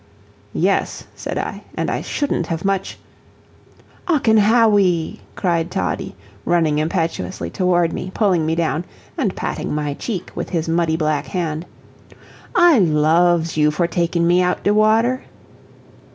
[0.55, 2.97] "Yes," said I, "and I shouldn't have much"
[4.07, 8.83] "Ocken Hawwy," cried Toddie, running impetuously toward me, pulling me down,
[9.15, 11.67] and patting my cheek with his muddy black hand,
[12.55, 15.23] "I LOVES you for takin' me out de water."